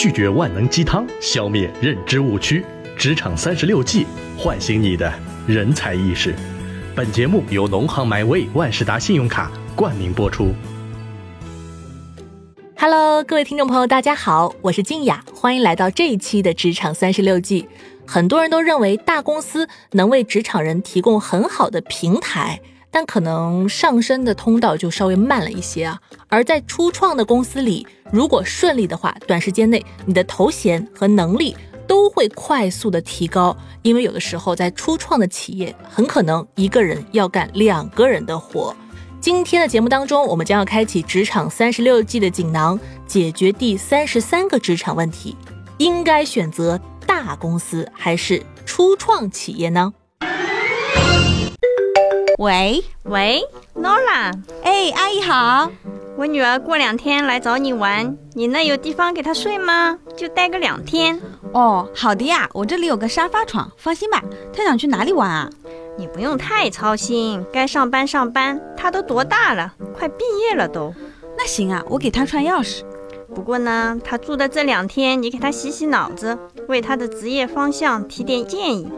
[0.00, 2.64] 拒绝万能鸡汤，消灭认知误区。
[2.96, 5.12] 职场三十六计，唤醒你的
[5.46, 6.34] 人才意识。
[6.94, 10.54] 本节目由农行 MyWay 万事达信用卡冠名播出。
[12.78, 17.68] Hello，各位听众朋友，大家好，我是静雅，欢迎来到这一期的职场三十六计。
[18.06, 22.58] 很多人都认为大公司能为职场人提供很好的平台。
[22.90, 25.98] 但可能上升的通道就稍微慢了一些啊。
[26.28, 31.56] 而在初创的公司里，如果顺利的话，短时间内你的头衔和能力
[31.86, 33.56] 都会快速的提高。
[33.82, 38.74] 因为有的时候在初创的企业，很可能一个人要干两个人的活。
[39.20, 45.36] 今天的节目当中，我们将要开启职场三十六计的锦囊，解决第三十三个职场问题：
[45.78, 49.92] 应该选择大公司还是初创企业呢？
[52.40, 53.42] 喂喂
[53.74, 55.70] ，Nora，哎，阿姨好，
[56.16, 59.98] 我女儿过两天来找你玩，你那有地方给她睡吗？
[60.16, 61.20] 就待个两天。
[61.52, 64.24] 哦，好的呀，我这里有个沙发床，放心吧。
[64.54, 65.50] 她想去哪里玩啊？
[65.98, 68.58] 你不用太操心，该上班上班。
[68.74, 69.74] 她都多大了？
[69.92, 70.94] 快毕业了都。
[71.36, 72.80] 那行啊，我给她串钥匙。
[73.34, 76.38] 不过呢，她住的这两天，你给她洗洗脑子，
[76.68, 78.90] 为她的职业方向提点建议。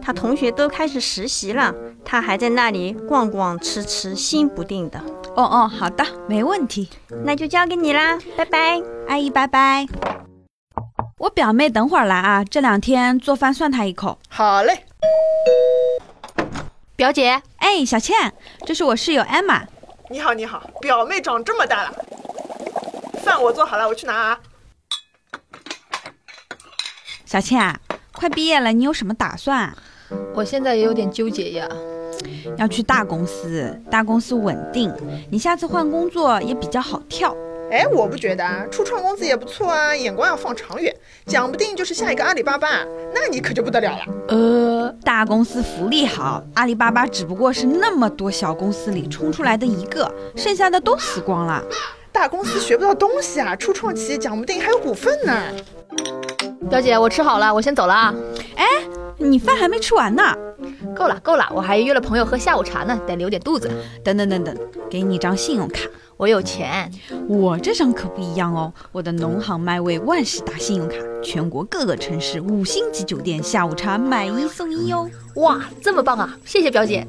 [0.00, 1.74] 她同学都开始实习了。
[2.04, 4.98] 他还在那里逛逛吃吃，心不定的。
[5.34, 6.88] 哦哦，好的，没问题，
[7.24, 9.86] 那就交给你啦，拜拜，阿姨，拜拜。
[11.18, 14.18] 我表妹等会儿来啊，这两天做饭算她一口。
[14.28, 14.84] 好嘞。
[16.94, 18.32] 表姐，哎，小倩，
[18.64, 19.64] 这是我室友艾玛。
[20.08, 22.04] 你好，你好，表妹长这么大了。
[23.24, 24.38] 饭我做好了，我去拿啊。
[27.24, 27.76] 小倩啊，
[28.16, 29.72] 快毕业了，你有什么打算？
[30.34, 31.68] 我现在也有点纠结呀。
[32.56, 34.90] 要去大公司，大公司稳定，
[35.30, 37.36] 你下次换工作也比较好跳。
[37.70, 40.94] 哎，我不觉得啊，初创公司也不错啊，眼光要放长远，
[41.26, 42.68] 讲不定就是下一个阿里巴巴，
[43.12, 44.04] 那你可就不得了了。
[44.28, 51.62] 呃，大公司福利好，阿里巴巴只不过是那么多小公司里冲出来的一个，剩下的都死光了。
[52.12, 55.34] 大公司学不到东西啊，初创企业讲不定还有股份呢。
[56.68, 58.14] 表姐，我吃好了，我先走了啊。
[58.56, 58.66] 哎，
[59.18, 60.22] 你饭还没吃完呢。
[60.94, 63.70] 够了够了，我还约了朋友喝下午茶呢，得留点肚子。
[64.02, 64.56] 等等等等，
[64.90, 65.82] 给你一张信用卡，
[66.16, 66.90] 我有钱。
[67.28, 75.08] 我这张可不一样哦，我的农行麦味万事达信用卡，全国各个城市五星级酒店下午茶买一送一哦。
[75.36, 76.36] 哇，这么棒啊！
[76.44, 77.06] 谢谢表姐。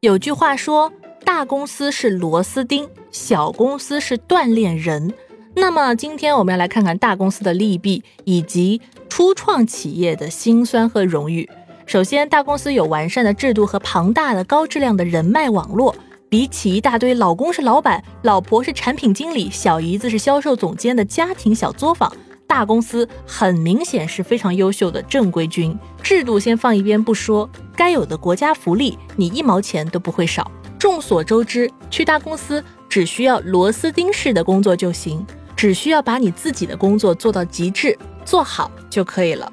[0.00, 0.92] 有句话说，
[1.24, 5.12] 大公司是螺丝钉，小公司是锻炼人。
[5.58, 8.78] 那么今天我们要来看看大公司的利弊，以及
[9.08, 11.48] 初创企业的辛酸和荣誉。
[11.86, 15.96] 首先，大公司有完善的制度和庞大的高质量的人脉网络。
[16.28, 22.12] 比起一大堆老公是老板、老婆是产品经理、小姨子是销售总监的家庭小作坊，
[22.46, 25.74] 大公司很明显是非常优秀的正规军。
[26.02, 30.50] 制度先放一边不说，该有的国家福利你一毛钱都不会少。
[30.78, 35.24] 众所周知，去大公司只需要螺丝钉式的工作就行，
[35.56, 39.50] 只需要把你自己的工作做到极致、做好就可以了。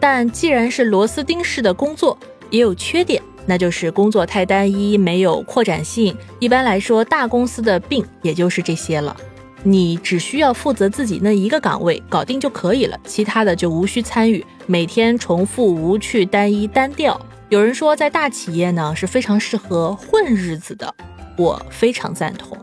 [0.00, 2.18] 但既然是螺丝钉式的工作，
[2.50, 6.16] 也有缺点，那就是工作太单一，没有扩展性。
[6.40, 9.16] 一般来说，大公司的病也就是这些了。
[9.62, 17.20] 你只需要负责自己那一个岗位，搞定就可以了，其他的就无需参与，每天重复、无趣、单一、单调。
[17.48, 20.92] 有人说，在大企业呢是非常适合混日子的，
[21.36, 22.58] 我非常赞同。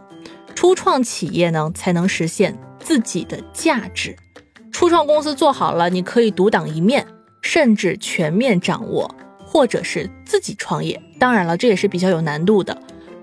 [0.54, 2.58] 初创企业呢才能实现
[2.90, 4.16] 自己的价值。
[4.72, 7.06] 初创公司做好了，你可以独当一面。
[7.44, 9.14] 甚至全面掌握，
[9.46, 11.00] 或者是自己创业。
[11.20, 12.76] 当然了，这也是比较有难度的。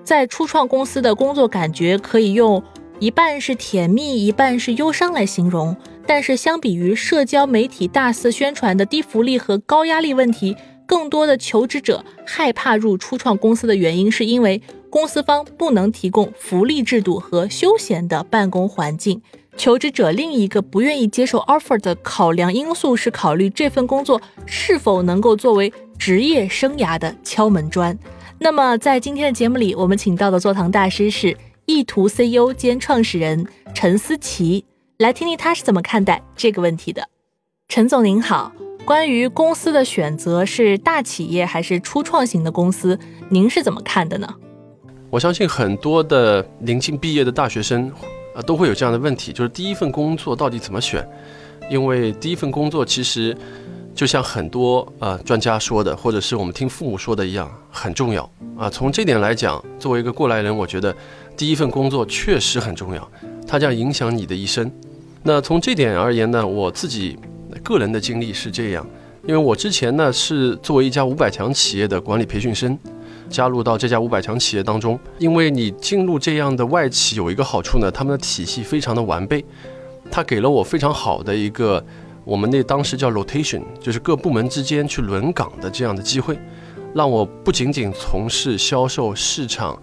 [0.05, 2.62] 在初创公司的工作感觉可以用
[3.00, 5.76] 一半是甜蜜，一半是忧伤来形容。
[6.06, 10.56] 但是相比于社交媒体大肆宣传的低福利和高压力问题，
[10.87, 19.21] 更多的求职者害怕入初创公司的原因，是因为公司方不能提供福利制度和休闲的办公环境。
[19.56, 27.99] 求职者另一个不愿意接受 offer 的考量因素是考虑这份工作是否能够作为职业生涯的敲门砖。
[28.38, 34.64] 那么在今天的节目里，我们请到的座堂大师是意图 CEO 兼创始人陈思琪，
[34.99, 37.09] 来听听他是怎么看待这个问题的。
[37.69, 38.52] 陈总您好，
[38.85, 42.99] 关于公司的选择是大企业还是初创型的公司，
[43.31, 44.29] 您是怎么看的呢？
[45.09, 47.91] 我相信很多的临近毕业的大学生。
[48.37, 51.03] 呃，都会有这样的问题，就是第一份工作到底怎么选？
[51.71, 53.35] 因为第一份工作其实
[53.94, 58.69] 就像很多呃专家说的，或者是我们听父母说的一样，很重要啊。
[58.69, 60.94] 从这点来讲，作为一个过来人，我觉得
[61.35, 63.11] 第一份工作确实很重要，
[63.47, 64.71] 它将影响你的一生。
[65.23, 67.19] 那从这点而言呢，我自己
[67.62, 68.87] 个人的经历是这样，
[69.27, 72.79] 因为我之前呢是作为一家五百强企业的管理培训生，
[73.28, 74.99] 加入到这家五百强企业当中。
[75.19, 79.44] 因为你进入这样的外企有一个好处呢，他们的体系非常的完备，
[80.11, 81.84] 它给了我非常好的一个
[82.25, 86.38] 我们那当时叫 rotation，就是各部门之间去轮岗的这样的机会，
[86.94, 89.78] 让我不仅仅从事销售、市场，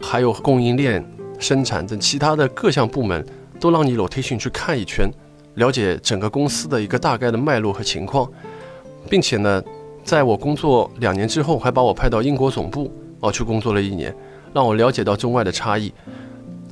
[0.00, 1.04] 还有供应链、
[1.38, 3.24] 生产等其他的各项部门。
[3.60, 5.10] 都让你 rotation 去看一圈，
[5.56, 8.30] 了解整个公司的一个大概的脉络和情况，
[9.10, 9.60] 并且呢，
[10.08, 12.90] 在我工作两年之后，还把我派到英国总部
[13.20, 14.16] 哦去工作了一年，
[14.54, 15.92] 让我了解到中外的差异。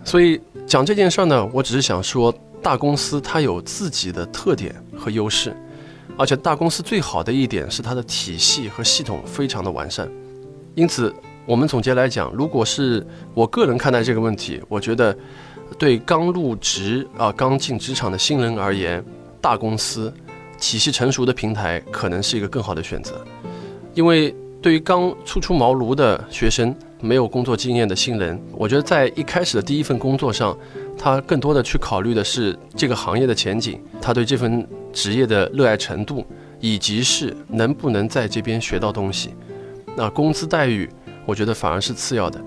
[0.02, 5.54] 所以讲这件事儿呢，我只是想说，大公司它有自己的特点和优势，
[6.16, 10.08] 而且大公司最好的一点是它的体系和系统非常的完善。
[10.74, 15.14] 因此，我们总结来讲，如果是我个人看待这个问题，我觉得。
[15.80, 19.04] 对刚入职啊、刚进职场的新人而言，
[19.40, 20.14] 大公司、
[20.58, 23.24] 体系成熟的平台可能是一个更好的选择。
[23.94, 30.56] 因为对于刚初出茅庐的学生、没有工作经验的新人，我觉得在一开始的第一份工作上，
[30.98, 36.26] 他更多的去考虑的是这个行业的前景，他对这份职业的热爱程度，
[36.60, 39.34] 以及是能不能在这边学到东西。
[39.94, 40.88] 那工资待遇，
[41.24, 42.42] 我觉得反而是次要的。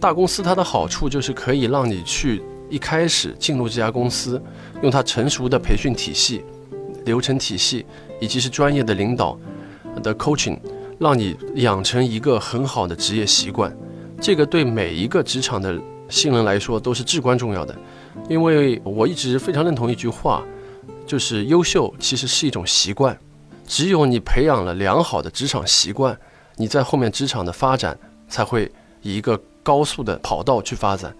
[0.00, 2.42] 大公司它的好处就是可以让你去。
[2.70, 4.42] 一开始进入这家公司，
[4.82, 6.42] 用它成熟的培训体系、
[7.04, 7.84] 流程体系，
[8.20, 9.38] 以及是专业的领导
[10.02, 10.58] 的 coaching，
[10.98, 13.74] 让你养成一个很好的职业习惯。
[14.20, 15.78] 这个对每一个职场的
[16.08, 17.74] 新人来说都是至关重要的。
[18.28, 20.42] 因为我一直非常认同一句话，
[21.06, 23.18] 就是优秀其实是一种习惯。
[23.66, 26.16] 只有你培养了良好的职场习惯，
[26.56, 27.98] 你在后面职场的发展
[28.28, 28.70] 才会
[29.02, 31.14] 以一个高速的跑道去发展。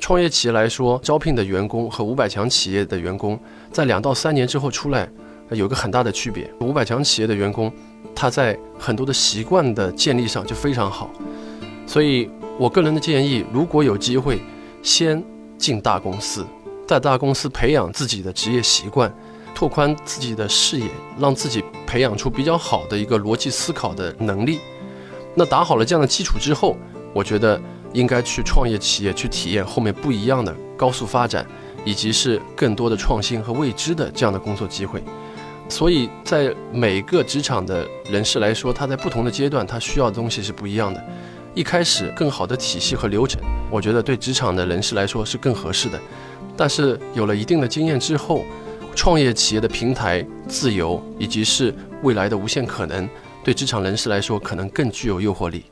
[0.00, 3.38] 创业企业来说，招聘的员工和五百强企业的员工，
[3.72, 5.08] 在两到三年之后出来，
[5.50, 6.52] 有个很大的区别。
[6.60, 7.72] 五百强企业的员工，
[8.14, 11.08] 他在很多的习惯的建立上就非常好。
[11.86, 14.40] 所以我个人的建议，如果有机会，
[14.82, 15.22] 先
[15.56, 16.44] 进大公司，
[16.86, 19.10] 在大公司培养自己的职业习惯，
[19.54, 20.88] 拓宽自己的视野，
[21.18, 24.58] 让自己培养出比较好的一个逻辑思考的能力。
[25.34, 26.76] 那打好了这样的基础之后，
[27.14, 27.58] 我觉得。
[27.94, 31.46] 应该去创业企业去体验后面不一样的高速发展，
[31.84, 35.02] 以及是更多的创新和未知的这样的工作机会。
[35.66, 41.02] 所以在每个职场的人士来说，他在不同的阶段，他需要的东西是不一样的。
[41.54, 45.98] 一开始更好的体系和流程，我觉得对职场的人士来说是更合适的。
[46.56, 48.44] 但是有了一定的经验之后，
[48.94, 53.08] 创业企业的平台、自由以及是未来的无限可能，
[53.42, 55.64] 对职场人士来说可能更具有诱惑力。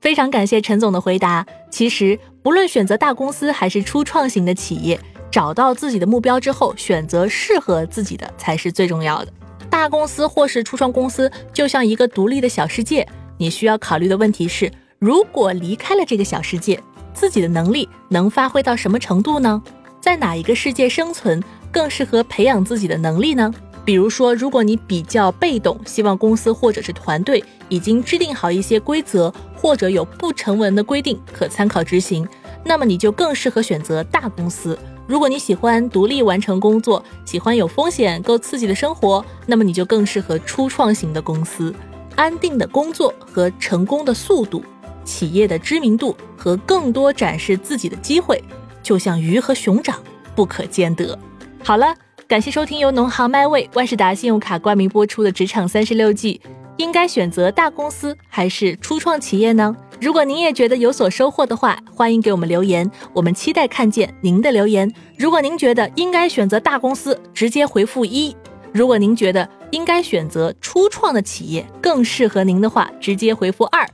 [0.00, 1.44] 非常感谢陈总的回答。
[1.70, 4.98] 其实，不论选择大公司还是初创型的企业，
[5.30, 9.32] 找到自己的目标之后，选择适合自己的才是最重要的。
[9.68, 13.06] 大公司或是初创公司，就像一个独立的小世界。
[13.36, 16.80] 你需要考虑的问题是：如果离开了这个小世界，
[17.12, 19.62] 自己的能力能发挥到什么程度呢？
[20.00, 23.52] 在哪一个世界生存更适合培养自己的能力呢？
[23.84, 32.28] 比如说，如果你比较被动，希望公司或者是团队已经制定好一些规则，或者有不成文的规定可参考执行，
[32.64, 34.78] 那么你就更适合选择大公司。
[35.06, 41.74] 如果你喜欢独立完成工作，喜欢有风险、够刺激的生活，那么你就更适合初创型的公司。
[42.14, 44.62] 安定的工作和成功的速度，
[45.04, 48.40] 企业的知名度和更多展示自己的机会，
[48.82, 49.98] 就像鱼和熊掌，
[50.36, 51.18] 不可兼得。
[51.64, 51.94] 好了。
[52.30, 56.40] 感谢收听由农行 MyWay 万事达信用卡冠名播出的《职场三十六计》，
[56.76, 59.76] 应该选择大公司还是初创企业呢？
[60.00, 64.88] 如果您也觉得有所收获的话，欢迎给我们留言，我们期待看见您的留言。
[65.18, 68.32] 如果您觉得应该选择大公司，直接回复一；
[68.72, 73.84] 如果您觉得应该选择初创的企业更适合您的话，直接回复二。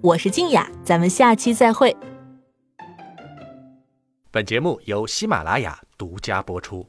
[0.00, 1.96] 我是静雅，咱们下期再会。
[4.32, 6.84] 本节目由喜马拉雅独家播出。